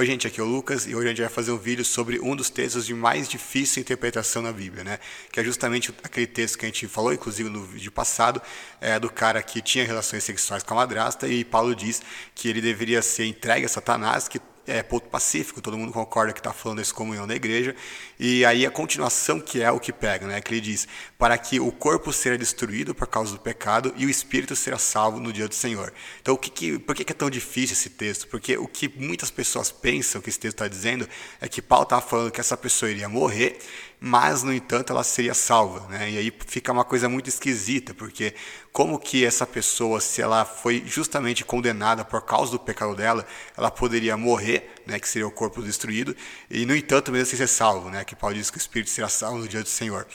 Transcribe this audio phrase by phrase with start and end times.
[0.00, 2.18] Oi, gente, aqui é o Lucas e hoje a gente vai fazer um vídeo sobre
[2.20, 4.98] um dos textos de mais difícil interpretação na Bíblia, né?
[5.30, 8.40] Que é justamente aquele texto que a gente falou, inclusive no vídeo passado,
[8.80, 12.00] é, do cara que tinha relações sexuais com a madrasta e Paulo diz
[12.34, 14.40] que ele deveria ser entregue a Satanás, que
[14.70, 17.74] é, ponto pacífico, todo mundo concorda que está falando desse comunhão da igreja,
[18.18, 20.86] e aí a continuação que é o que pega, né, que ele diz,
[21.18, 25.18] para que o corpo seja destruído por causa do pecado e o espírito será salvo
[25.18, 25.92] no dia do Senhor.
[26.22, 28.28] Então, o que, que por que, que é tão difícil esse texto?
[28.28, 31.08] Porque o que muitas pessoas pensam que esse texto está dizendo
[31.40, 33.58] é que Paulo está falando que essa pessoa iria morrer,
[33.98, 38.34] mas, no entanto, ela seria salva, né, e aí fica uma coisa muito esquisita, porque
[38.72, 43.70] como que essa pessoa, se ela foi justamente condenada por causa do pecado dela, ela
[43.70, 46.14] poderia morrer, né, que seria o corpo destruído,
[46.48, 49.08] e no entanto mesmo assim ser salvo, né, que Paulo diz que o espírito será
[49.08, 50.06] salvo no dia do Senhor.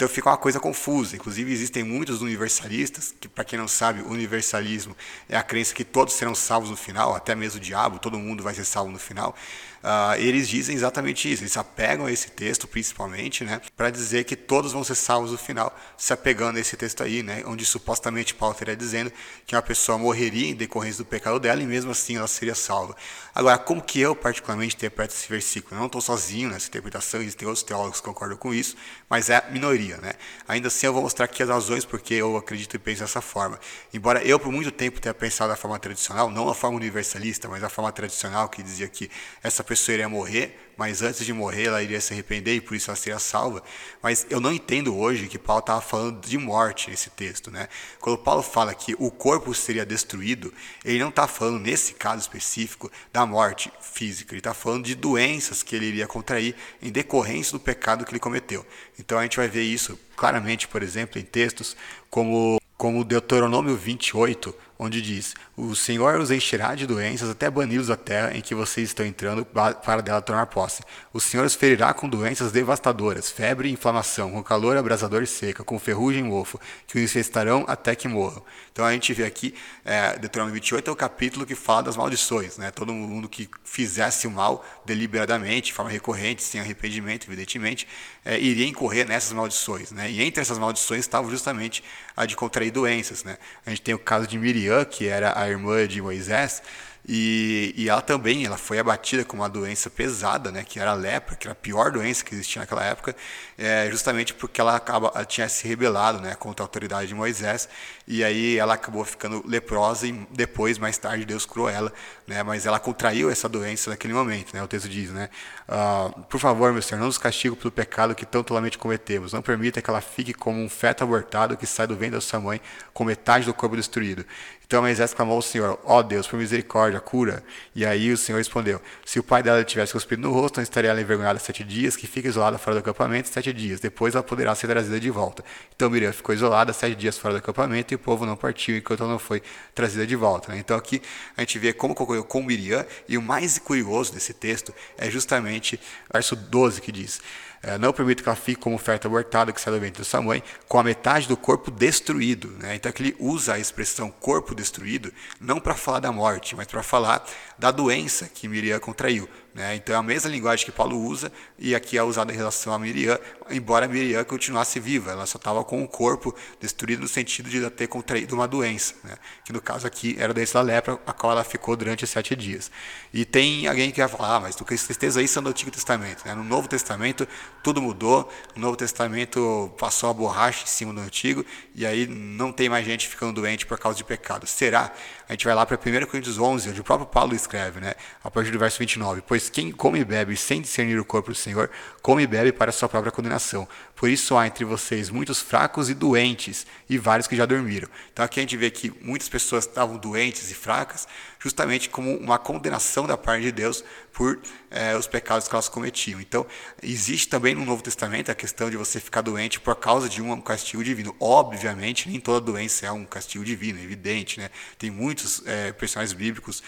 [0.00, 1.14] Então fica uma coisa confusa.
[1.14, 4.96] Inclusive existem muitos universalistas, que para quem não sabe, universalismo
[5.28, 8.42] é a crença que todos serão salvos no final, até mesmo o diabo, todo mundo
[8.42, 9.36] vai ser salvo no final.
[9.82, 14.24] Uh, eles dizem exatamente isso, eles se apegam a esse texto principalmente, né, para dizer
[14.24, 17.64] que todos vão ser salvos no final, se apegando a esse texto aí, né, onde
[17.64, 19.10] supostamente Paulo estaria dizendo
[19.46, 22.94] que uma pessoa morreria em decorrência do pecado dela e mesmo assim ela seria salva.
[23.34, 25.76] Agora, como que eu particularmente interpreto esse versículo?
[25.76, 28.76] Eu não estou sozinho nessa interpretação, existem outros teólogos que concordam com isso,
[29.08, 30.12] mas é a minoria, né?
[30.46, 33.58] Ainda assim, eu vou mostrar aqui as razões porque eu acredito e penso dessa forma.
[33.92, 37.62] Embora eu por muito tempo tenha pensado da forma tradicional, não a forma universalista, mas
[37.62, 39.10] a forma tradicional que dizia que
[39.42, 42.90] essa pessoa iria morrer mas antes de morrer ela iria se arrepender e por isso
[42.90, 43.62] ela seria salva.
[44.02, 47.50] Mas eu não entendo hoje que Paulo estava falando de morte nesse texto.
[47.50, 47.68] Né?
[48.00, 50.50] Quando Paulo fala que o corpo seria destruído,
[50.82, 55.62] ele não está falando, nesse caso específico, da morte física, ele está falando de doenças
[55.62, 58.64] que ele iria contrair em decorrência do pecado que ele cometeu.
[58.98, 59.79] Então a gente vai ver isso
[60.16, 61.76] claramente, por exemplo, em textos
[62.08, 67.96] como, como Deuteronômio 28, onde diz: O Senhor os encherá de doenças até bani-los da
[67.96, 70.82] terra em que vocês estão entrando para dela tornar posse.
[71.12, 75.62] O Senhor os ferirá com doenças devastadoras, febre e inflamação, com calor abrasador e seca,
[75.62, 78.42] com ferrugem e mofo, que os infestarão até que morram.
[78.72, 79.54] Então a gente vê aqui,
[79.84, 82.56] é, Deuteronômio 28 é o capítulo que fala das maldições.
[82.56, 82.70] Né?
[82.70, 87.86] Todo mundo que fizesse o mal deliberadamente, de forma recorrente, sem arrependimento, evidentemente,
[88.24, 89.92] é, iria incorrer nessas maldições.
[89.92, 90.10] Né?
[90.10, 91.84] E entre essas maldições estava justamente
[92.16, 93.24] a de contrair doenças.
[93.24, 93.36] Né?
[93.66, 96.62] A gente tem o caso de Miriam, que era a irmã de Moisés,
[97.08, 100.94] e, e ela também ela foi abatida com uma doença pesada, né, que era a
[100.94, 103.16] lepra, que era a pior doença que existia naquela época,
[103.56, 107.68] é, justamente porque ela, acaba, ela tinha se rebelado né, contra a autoridade de Moisés,
[108.06, 111.92] e aí ela acabou ficando leprosa e depois, mais tarde, Deus curou ela,
[112.26, 115.30] né, mas ela contraiu essa doença naquele momento, né, o texto diz, né,
[115.70, 119.42] uh, por favor, meu Senhor, não nos castigue pelo pecado que tão tolamente cometemos, não
[119.42, 122.60] permita que ela fique como um feto abortado que sai do ventre da sua mãe
[122.92, 124.24] com metade do corpo destruído.
[124.70, 127.42] Então Moisés clamou ao Senhor, ó oh Deus, por misericórdia, cura.
[127.74, 130.90] E aí o Senhor respondeu, se o pai dela tivesse cuspido no rosto, não estaria
[130.90, 133.80] ela envergonhada sete dias, que fica isolada fora do acampamento sete dias.
[133.80, 135.44] Depois ela poderá ser trazida de volta.
[135.74, 139.00] Então Miriam ficou isolada sete dias fora do acampamento e o povo não partiu enquanto
[139.02, 139.42] ela não foi
[139.74, 140.52] trazida de volta.
[140.52, 140.60] Né?
[140.60, 141.02] Então aqui
[141.36, 145.59] a gente vê como ocorreu com Miriam, e o mais curioso desse texto é justamente
[145.60, 147.20] o verso 12 que diz,
[147.62, 150.22] é, não permito que ela fique como oferta abortada que sai do ventre da sua
[150.22, 152.48] mãe, com a metade do corpo destruído.
[152.58, 152.76] Né?
[152.76, 156.82] Então aqui ele usa a expressão corpo destruído não para falar da morte, mas para
[156.82, 157.22] falar
[157.58, 159.28] da doença que Miriam contraiu.
[159.54, 159.74] Né?
[159.74, 162.78] Então é a mesma linguagem que Paulo usa e aqui é usada em relação a
[162.78, 163.18] Miriam,
[163.50, 167.88] embora Miriam continuasse viva, ela só estava com o corpo destruído no sentido de ter
[167.88, 169.16] contraído uma doença, né?
[169.44, 172.36] que no caso aqui era a doença da lepra, a qual ela ficou durante sete
[172.36, 172.70] dias.
[173.12, 176.24] E tem alguém que vai falar, ah, mas tu tristeza isso é no Antigo Testamento.
[176.24, 176.34] Né?
[176.34, 177.26] No Novo Testamento
[177.62, 181.44] tudo mudou, no Novo Testamento passou a borracha em cima do Antigo
[181.74, 184.46] e aí não tem mais gente ficando doente por causa de pecado.
[184.46, 184.92] Será?
[185.28, 187.94] A gente vai lá para 1 Coríntios 11, onde o próprio Paulo escreve, né?
[188.22, 191.34] a partir do verso 29, pois quem come e bebe sem discernir o corpo do
[191.34, 191.70] Senhor,
[192.02, 193.66] come e bebe para sua própria condenação.
[193.94, 197.88] Por isso há entre vocês muitos fracos e doentes, e vários que já dormiram.
[198.12, 201.06] Então aqui a gente vê que muitas pessoas estavam doentes e fracas,
[201.42, 204.38] justamente como uma condenação da parte de Deus por
[204.70, 206.20] é, os pecados que elas cometiam.
[206.20, 206.46] Então,
[206.82, 210.40] existe também no Novo Testamento a questão de você ficar doente por causa de um
[210.40, 211.16] castigo divino.
[211.18, 214.38] Obviamente, nem toda doença é um castigo divino, é evidente.
[214.38, 214.50] Né?
[214.78, 216.62] Tem muitos é, personagens bíblicos,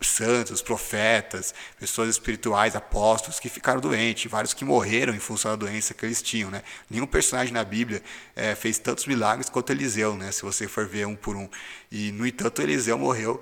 [0.00, 5.92] santos, profetas, pessoas espirituais, apóstolos, que ficaram doentes, vários que morreram em função da doença
[5.92, 6.50] que eles tinham.
[6.50, 6.62] Né?
[6.88, 8.02] Nenhum personagem na Bíblia
[8.34, 10.32] é, fez tantos milagres quanto Eliseu, né?
[10.32, 11.48] se você for ver um por um.
[11.90, 13.40] E, no entanto, Eliseu morreu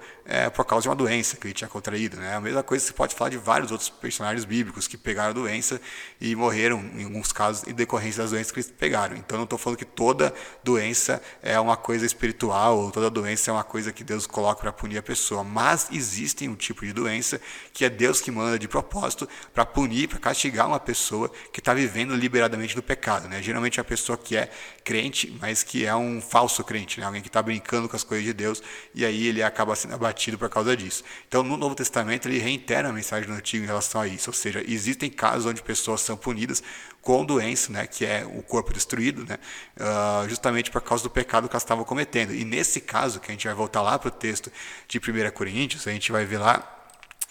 [0.54, 2.16] por causa de uma doença que ele tinha contraído.
[2.16, 2.34] Né?
[2.34, 5.80] A mesma coisa você pode falar de vários outros personagens bíblicos que pegaram a doença
[6.20, 9.16] e morreram, em alguns casos, em decorrência das doenças que eles pegaram.
[9.16, 13.54] Então, não estou falando que toda doença é uma coisa espiritual ou toda doença é
[13.54, 15.42] uma coisa que Deus coloca para punir a pessoa.
[15.44, 17.40] Mas existem um tipo de doença
[17.72, 21.74] que é Deus que manda de propósito para punir, para castigar uma pessoa que está
[21.74, 23.28] vivendo liberadamente do pecado.
[23.28, 23.42] Né?
[23.42, 24.50] Geralmente é a pessoa que é
[24.84, 27.06] crente, mas que é um falso crente, né?
[27.06, 28.62] alguém que está brincando com as coisas de Deus
[28.94, 31.02] e aí ele acaba sendo abatido por causa disso.
[31.26, 34.34] Então, no Novo Testamento, ele reitera a mensagem do Antigo em relação a isso, ou
[34.34, 36.62] seja, existem casos onde pessoas são punidas
[37.00, 39.38] com doença, né, que é o corpo destruído, né,
[39.80, 42.32] uh, justamente por causa do pecado que elas estavam cometendo.
[42.32, 44.52] E nesse caso, que a gente vai voltar lá para o texto
[44.86, 46.81] de 1 Coríntios, a gente vai ver lá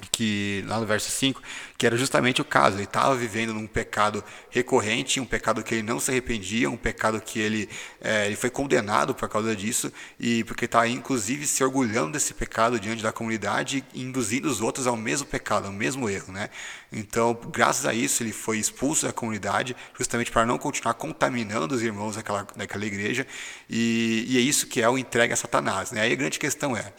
[0.10, 1.42] que lá no verso 5,
[1.78, 5.84] que era justamente o caso, ele estava vivendo num pecado recorrente, um pecado que ele
[5.84, 7.70] não se arrependia, um pecado que ele,
[8.00, 12.80] é, ele foi condenado por causa disso, e porque estava inclusive se orgulhando desse pecado
[12.80, 16.32] diante da comunidade induzindo os outros ao mesmo pecado, ao mesmo erro.
[16.32, 16.50] Né?
[16.92, 21.82] Então, graças a isso, ele foi expulso da comunidade, justamente para não continuar contaminando os
[21.82, 23.26] irmãos daquela, daquela igreja,
[23.70, 25.92] e, e é isso que é o entregue a Satanás.
[25.92, 26.02] Né?
[26.02, 26.94] Aí a grande questão é,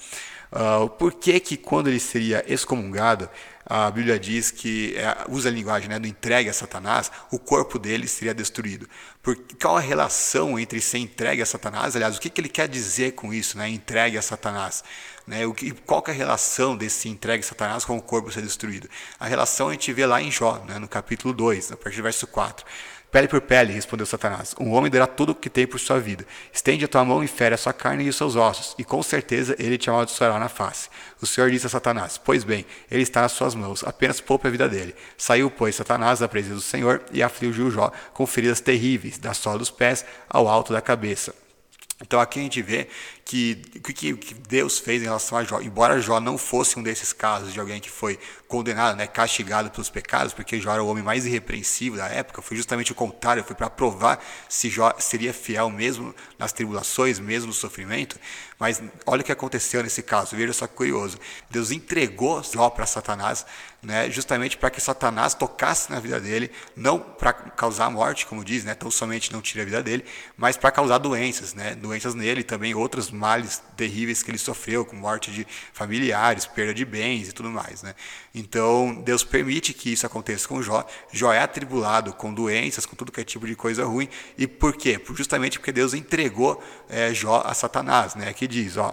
[0.53, 3.29] Uh, por que que quando ele seria excomungado,
[3.65, 7.79] a Bíblia diz que é, usa a linguagem né, do entregue a Satanás, o corpo
[7.79, 8.89] dele seria destruído.
[9.23, 11.95] Por, qual a relação entre ser entregue a Satanás?
[11.97, 14.85] Aliás, o que, que ele quer dizer com isso, né, entregue a Satanás?
[15.27, 18.31] Né, o que, qual que é a relação desse entregue a Satanás com o corpo
[18.33, 18.91] ser destruído?
[19.19, 22.03] A relação a gente vê lá em Jó, né, no capítulo 2, a partir do
[22.03, 22.67] verso 4.
[23.13, 24.55] Pele por pele, respondeu Satanás.
[24.59, 26.25] Um homem dará tudo o que tem por sua vida.
[26.51, 29.03] Estende a tua mão e fere a sua carne e os seus ossos, e com
[29.03, 30.89] certeza ele te amaldiçoará na face.
[31.21, 34.51] O Senhor disse a Satanás: Pois bem, ele está nas suas mãos, apenas poupe a
[34.51, 34.95] vida dele.
[35.19, 39.59] Saiu, pois, Satanás da presença do Senhor e afligiu Jó com feridas terríveis, da sola
[39.59, 41.35] dos pés ao alto da cabeça.
[42.01, 42.89] Então aqui a gente vê
[43.33, 45.61] que que, que, Deus fez em relação a Jó.
[45.61, 49.89] Embora Jó não fosse um desses casos de alguém que foi condenado, né, castigado pelos
[49.89, 53.57] pecados, porque Jó era o homem mais irrepreensível da época, foi justamente o contrário, foi
[53.57, 58.21] para provar se Jó seria fiel mesmo nas tribulações, mesmo no sofrimento.
[58.59, 61.19] Mas olha o que aconteceu nesse caso, veja só que curioso.
[61.51, 63.47] Deus entregou Jó para Satanás,
[63.83, 68.63] né, justamente para que Satanás tocasse na vida dele, não para causar morte, como diz,
[68.65, 70.05] né, tão somente não tira a vida dele,
[70.37, 74.85] mas para causar doenças, né, doenças nele e também outros males terríveis que ele sofreu,
[74.85, 77.81] com morte de familiares, perda de bens e tudo mais.
[77.81, 77.95] Né?
[78.35, 80.85] Então, Deus permite que isso aconteça com Jó.
[81.13, 84.09] Jó é atribulado com doenças, com tudo que é tipo de coisa ruim.
[84.37, 85.01] E por quê?
[85.15, 88.33] Justamente porque Deus entregou é, Jó a Satanás, né?
[88.33, 88.91] que diz, ó,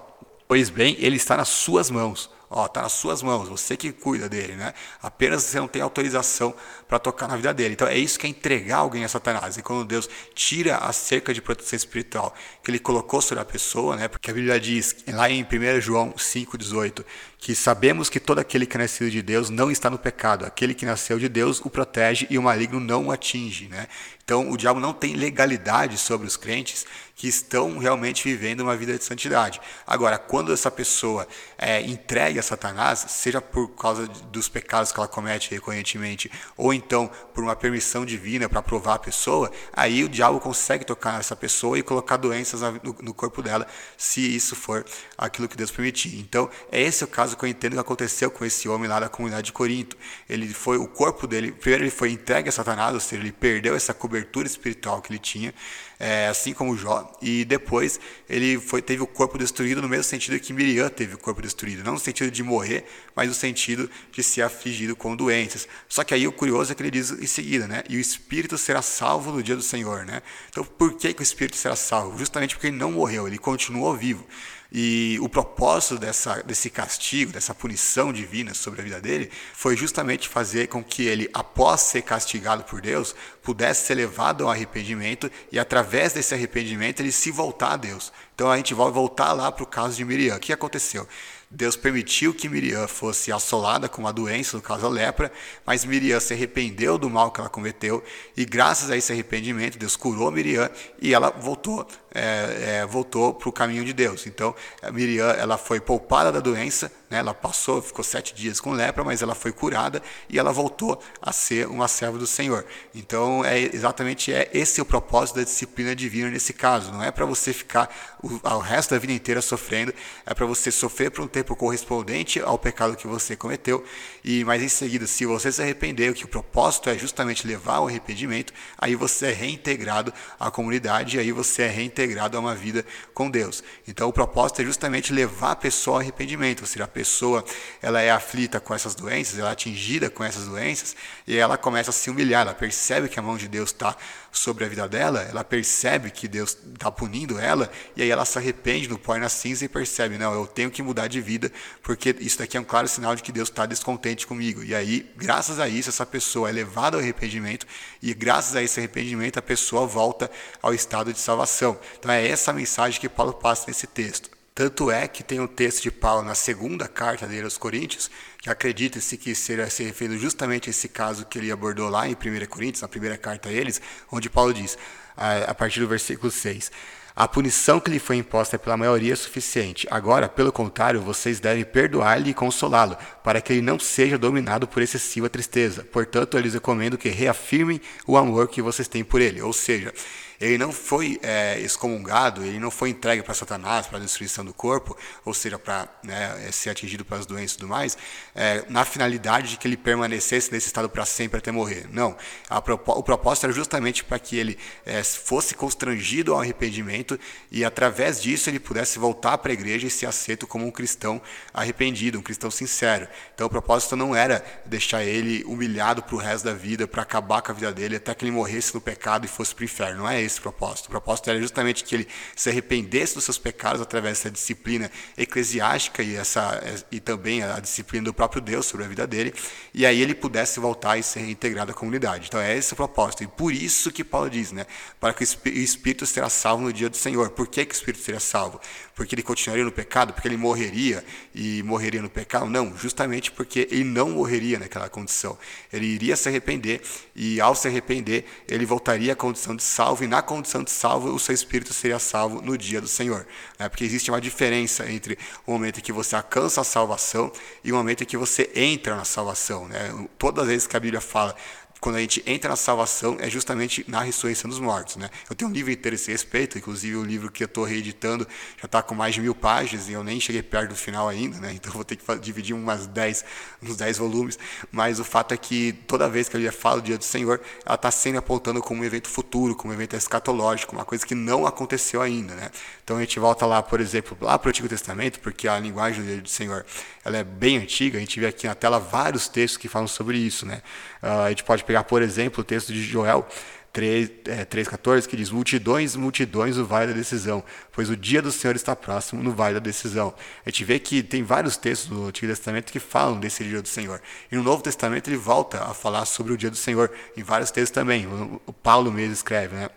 [0.48, 4.28] pois bem, ele está nas suas mãos Ó, tá nas suas mãos, você que cuida
[4.28, 4.74] dele, né?
[5.04, 6.54] Apenas você não tem autorização
[6.88, 7.74] para tocar na vida dele.
[7.76, 9.56] Então é isso que é entregar alguém a Satanás.
[9.58, 13.96] E quando Deus tira a cerca de proteção espiritual que ele colocou sobre a pessoa,
[13.96, 14.08] né?
[14.08, 17.06] Porque a Bíblia diz lá em 1 João 5:18
[17.40, 20.46] que sabemos que todo aquele que é nascido de Deus não está no pecado.
[20.46, 23.88] Aquele que nasceu de Deus o protege e o maligno não o atinge, né?
[24.30, 28.98] Então o diabo não tem legalidade sobre os crentes que estão realmente vivendo uma vida
[28.98, 29.60] de santidade.
[29.86, 31.28] Agora, quando essa pessoa
[31.58, 37.12] é entregue a Satanás, seja por causa dos pecados que ela comete recorrentemente, ou então
[37.34, 41.78] por uma permissão divina para provar a pessoa, aí o diabo consegue tocar nessa pessoa
[41.78, 44.86] e colocar doenças no, no corpo dela, se isso for
[45.18, 46.20] aquilo que Deus permitir.
[46.20, 49.10] Então, é esse o caso que eu entendo que aconteceu com esse homem lá da
[49.10, 49.98] comunidade de Corinto.
[50.30, 53.76] Ele foi, o corpo dele, primeiro ele foi entregue a Satanás, ou seja, ele perdeu
[53.76, 55.54] essa cobertura espiritual que ele tinha,
[56.00, 58.00] é, assim como Jó, e depois
[58.30, 61.84] ele foi, teve o corpo destruído no mesmo sentido que Miriam teve o corpo destruído,
[61.84, 65.68] não no sentido de morrer, mas no sentido de ser afligido com doenças.
[65.90, 67.84] Só que aí o curioso é que ele diz em seguida, né?
[67.90, 70.22] E o espírito será salvo no dia do Senhor, né?
[70.50, 72.18] Então por que, que o espírito será salvo?
[72.18, 74.26] Justamente porque ele não morreu, ele continuou vivo.
[74.72, 80.30] E o propósito dessa, desse castigo, dessa punição divina sobre a vida dele, foi justamente
[80.30, 85.58] fazer com que ele, após ser castigado por Deus, pudesse ser levado ao arrependimento e,
[85.58, 88.14] através desse arrependimento, ele se voltar a Deus.
[88.36, 90.36] Então a gente vai voltar lá para o caso de Miriam.
[90.36, 91.08] O que aconteceu?
[91.52, 95.32] Deus permitiu que Miriam fosse assolada com uma doença, no caso a lepra,
[95.66, 98.04] mas Miriam se arrependeu do mal que ela cometeu
[98.38, 100.70] e graças a esse arrependimento Deus curou Miriam
[101.02, 104.26] e ela voltou é, é, voltou para o caminho de Deus.
[104.26, 104.56] Então
[104.92, 107.20] Miriam ela foi poupada da doença, né?
[107.20, 111.32] ela passou, ficou sete dias com lepra, mas ela foi curada e ela voltou a
[111.32, 112.66] ser uma serva do Senhor.
[112.94, 116.92] Então é exatamente é esse o propósito da disciplina divina nesse caso.
[116.92, 119.94] Não é para você ficar o, o resto da vida inteira sofrendo,
[120.26, 123.84] é para você sofrer por um tempo correspondente ao pecado que você cometeu,
[124.24, 127.88] e mas em seguida, se você se arrepender, que o propósito é justamente levar ao
[127.88, 132.86] arrependimento, aí você é reintegrado à comunidade, aí você é reintegrado reintegrado a uma vida
[133.14, 133.64] com Deus.
[133.88, 137.44] Então o propósito é justamente levar a pessoa ao arrependimento, ou seja, a pessoa
[137.82, 140.96] ela é aflita com essas doenças, ela é atingida com essas doenças
[141.28, 143.96] e ela começa a se humilhar, ela percebe que a mão de Deus está
[144.32, 148.38] sobre a vida dela, ela percebe que Deus está punindo ela, e aí ela se
[148.38, 151.52] arrepende no pó e na cinza e percebe, não, eu tenho que mudar de vida,
[151.82, 154.64] porque isso daqui é um claro sinal de que Deus está descontente comigo.
[154.64, 157.66] E aí, graças a isso, essa pessoa é levada ao arrependimento,
[158.02, 160.30] e graças a esse arrependimento, a pessoa volta
[160.62, 161.80] ao estado de salvação.
[161.98, 164.30] Então é essa a mensagem que Paulo passa nesse texto.
[164.60, 168.50] Tanto é que tem um texto de Paulo na segunda carta dele aos Coríntios, que
[168.50, 172.46] acredita-se que será se referindo justamente a esse caso que ele abordou lá em 1
[172.50, 173.82] Coríntios, na primeira carta a eles,
[174.12, 174.78] onde Paulo diz,
[175.16, 176.72] a, partir do versículo 6.
[177.16, 179.88] A punição que lhe foi imposta pela maioria é suficiente.
[179.90, 184.82] Agora, pelo contrário, vocês devem perdoar-lhe e consolá-lo, para que ele não seja dominado por
[184.82, 185.86] excessiva tristeza.
[185.86, 189.42] Portanto, eu lhes recomendo que reafirmem o amor que vocês têm por ele.
[189.42, 189.94] Ou seja,
[190.40, 194.54] ele não foi é, excomungado, ele não foi entregue para Satanás, para a destruição do
[194.54, 197.98] corpo, ou seja, para né, é, ser atingido pelas doenças e tudo mais,
[198.34, 201.88] é, na finalidade de que ele permanecesse nesse estado para sempre até morrer.
[201.92, 202.16] Não.
[202.50, 207.20] A, o propósito era justamente para que ele é, fosse constrangido ao arrependimento
[207.52, 211.22] e, através disso, ele pudesse voltar para a igreja e ser aceito como um cristão
[211.54, 213.08] arrependido, um cristão sincero.
[213.36, 217.42] Então, o propósito não era deixar ele humilhado para o resto da vida, para acabar
[217.42, 220.00] com a vida dele, até que ele morresse no pecado e fosse para o inferno.
[220.00, 220.88] Não é esse propósito.
[220.88, 226.02] O propósito era justamente que ele se arrependesse dos seus pecados através dessa disciplina eclesiástica
[226.02, 229.34] e, essa, e também a disciplina do próprio Deus sobre a vida dele,
[229.74, 232.28] e aí ele pudesse voltar e ser reintegrado à comunidade.
[232.28, 233.24] Então é esse o propósito.
[233.24, 234.66] E por isso que Paulo diz, né?
[235.00, 237.30] Para que o Espírito será salvo no dia do Senhor.
[237.32, 238.60] Por que, que o Espírito seria salvo?
[238.96, 240.14] Porque ele continuaria no pecado?
[240.14, 242.46] Porque ele morreria e morreria no pecado?
[242.46, 245.38] Não, justamente porque ele não morreria naquela condição.
[245.72, 246.82] Ele iria se arrepender
[247.16, 250.72] e ao se arrepender, ele voltaria à condição de salvo e na na condição de
[250.72, 253.26] salvo, o seu espírito seria salvo no dia do Senhor.
[253.58, 253.70] Né?
[253.70, 257.32] Porque existe uma diferença entre o momento em que você alcança a salvação
[257.64, 259.68] e o momento em que você entra na salvação.
[259.70, 260.08] Né?
[260.18, 261.34] Todas as vezes que a Bíblia fala
[261.80, 264.98] quando a gente entra na salvação, é justamente na ressurreição dos mortos.
[264.98, 265.10] Né?
[265.30, 268.28] Eu tenho um livro inteiro a esse respeito, inclusive o livro que eu estou reeditando
[268.58, 271.40] já está com mais de mil páginas e eu nem cheguei perto do final ainda,
[271.40, 271.54] né?
[271.56, 273.24] então vou ter que dividir umas 10,
[273.64, 274.38] uns 10 volumes.
[274.72, 277.40] Mas o fato é que toda vez que a Bíblia fala do dia do Senhor,
[277.66, 281.16] ela está sempre apontando como um evento futuro, como um evento escatológico, uma coisa que
[281.16, 282.36] não aconteceu ainda.
[282.36, 282.52] Né?
[282.84, 286.02] Então a gente volta lá, por exemplo, lá para o Antigo Testamento, porque a linguagem
[286.02, 286.66] do dia do Senhor
[287.06, 290.18] ela é bem antiga, a gente vê aqui na tela vários textos que falam sobre
[290.18, 290.46] isso.
[290.46, 290.62] Né?
[291.02, 293.28] Uh, a gente pode pegar, por exemplo, o texto de Joel
[293.72, 298.56] 3,14, é, que diz: Multidões, multidões, o vale da decisão, pois o dia do Senhor
[298.56, 300.12] está próximo no vale da decisão.
[300.44, 303.68] A gente vê que tem vários textos do Antigo Testamento que falam desse dia do
[303.68, 304.02] Senhor.
[304.32, 307.52] E no Novo Testamento ele volta a falar sobre o dia do Senhor, em vários
[307.52, 308.08] textos também.
[308.48, 309.70] O Paulo mesmo escreve, né?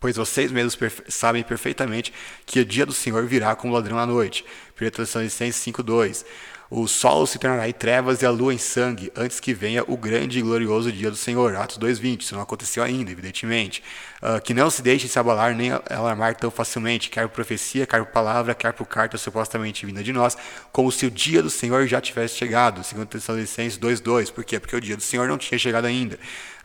[0.00, 2.10] Pois vocês mesmos perfe sabem perfeitamente
[2.46, 4.46] que o dia do Senhor virá como ladrão à noite.
[4.80, 6.24] 1 Tessalonicenses 5,2
[6.70, 9.96] o sol se tornará em trevas e a lua em sangue, antes que venha o
[9.96, 11.56] grande e glorioso dia do Senhor.
[11.56, 12.20] Atos 2,20.
[12.20, 13.82] Isso não aconteceu ainda, evidentemente.
[14.20, 18.04] Uh, que não se deixe se abalar nem alarmar tão facilmente, quer por profecia, quer
[18.04, 20.36] por palavra, quer por carta supostamente vinda de nós,
[20.70, 22.84] como se o dia do Senhor já tivesse chegado.
[22.84, 24.30] Segundo Tessalonicenses 2,2.
[24.30, 24.60] Por quê?
[24.60, 26.18] Porque o dia do Senhor não tinha chegado ainda.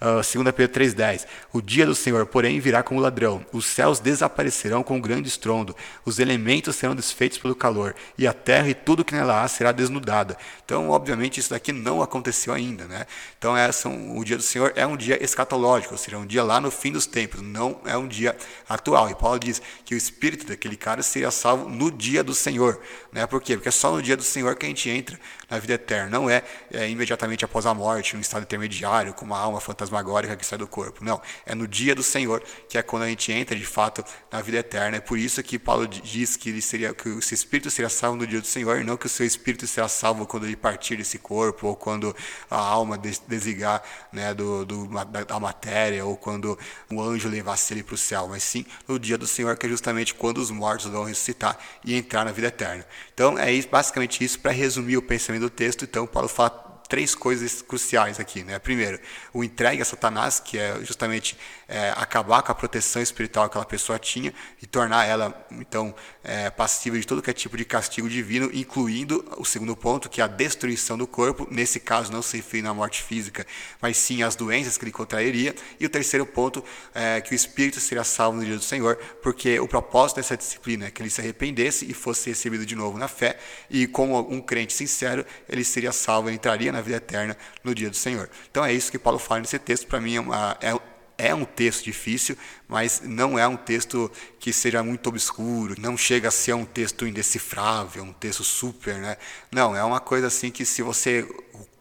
[0.03, 3.45] Uh, 2 Pedro 3,10 O dia do Senhor, porém, virá como ladrão.
[3.53, 8.33] Os céus desaparecerão com um grande estrondo, os elementos serão desfeitos pelo calor, e a
[8.33, 10.38] terra e tudo que nela há será desnudada.
[10.65, 12.83] Então, obviamente, isso daqui não aconteceu ainda.
[12.83, 13.05] Né?
[13.38, 16.60] Então, essa, o dia do Senhor é um dia escatológico, ou seja, um dia lá
[16.60, 18.36] no fim dos tempos, não é um dia
[18.67, 19.10] atual.
[19.10, 22.81] E Paulo diz que o espírito daquele cara seria salvo no dia do Senhor.
[23.10, 23.25] Né?
[23.25, 23.55] Por quê?
[23.55, 25.17] Porque é só no dia do Senhor que a gente entra
[25.50, 26.10] na vida eterna.
[26.10, 26.43] Não é,
[26.74, 29.62] é imediatamente após a morte, num estado intermediário, com uma alma
[29.93, 31.03] fantasmagórica que sai do corpo.
[31.03, 31.21] Não.
[31.45, 34.57] É no dia do Senhor, que é quando a gente entra de fato na vida
[34.57, 34.97] eterna.
[34.97, 38.17] É por isso que Paulo diz que, ele seria, que o seu espírito seria salvo
[38.17, 40.97] no dia do Senhor, e não que o seu espírito será salvo quando ele partir
[40.97, 42.15] desse corpo, ou quando
[42.50, 46.57] a alma desligar né, do, do, da, da matéria, ou quando
[46.91, 48.27] o anjo levasse ele para o céu.
[48.27, 51.95] Mas sim no dia do Senhor, que é justamente quando os mortos vão ressuscitar e
[51.95, 52.85] entrar na vida eterna.
[53.13, 55.83] Então, é basicamente isso para resumir o pensamento do texto.
[55.83, 56.50] Então, Paulo fala
[56.93, 58.43] três coisas cruciais aqui.
[58.43, 58.59] Né?
[58.59, 59.00] Primeiro,
[59.33, 61.35] o entregue a Satanás, que é justamente
[61.67, 64.31] é, acabar com a proteção espiritual que aquela pessoa tinha
[64.62, 69.43] e tornar ela, então, é, de todo que é tipo de castigo divino, incluindo o
[69.43, 73.01] segundo ponto, que é a destruição do corpo, nesse caso não se refere à morte
[73.01, 73.43] física,
[73.81, 75.55] mas sim às doenças que ele contrairia.
[75.79, 79.59] E o terceiro ponto é que o espírito seria salvo no dia do Senhor, porque
[79.59, 83.07] o propósito dessa disciplina é que ele se arrependesse e fosse recebido de novo na
[83.07, 87.73] fé, e como um crente sincero, ele seria salvo, ele entraria na vida eterna no
[87.73, 88.29] dia do Senhor.
[88.51, 90.73] Então é isso que Paulo fala nesse texto, para mim é, uma, é
[91.17, 92.37] é um texto difícil,
[92.67, 97.07] mas não é um texto que seja muito obscuro, não chega a ser um texto
[97.07, 99.17] indecifrável, um texto super, né?
[99.51, 101.27] Não, é uma coisa assim que se você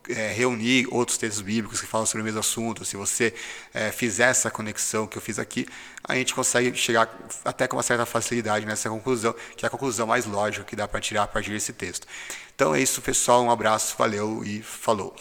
[0.08, 3.34] é, reunir outros textos bíblicos que falam sobre o mesmo assunto, se você
[3.72, 5.66] é, fizer essa conexão que eu fiz aqui,
[6.04, 7.08] a gente consegue chegar
[7.44, 10.88] até com uma certa facilidade nessa conclusão, que é a conclusão mais lógica que dá
[10.88, 12.06] para tirar a partir desse texto.
[12.54, 13.42] Então é isso, pessoal.
[13.44, 15.14] Um abraço, valeu e falou.